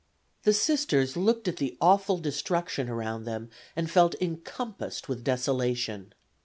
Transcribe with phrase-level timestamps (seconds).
[0.45, 6.15] The Sisters looked at the awful destruction around them, and felt encompassed with desolation.